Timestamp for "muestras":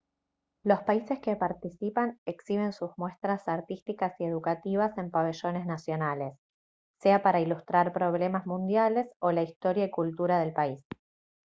2.97-3.47